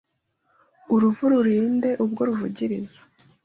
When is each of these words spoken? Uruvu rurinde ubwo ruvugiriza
Uruvu 0.93 1.23
rurinde 1.31 1.89
ubwo 2.03 2.21
ruvugiriza 2.27 3.01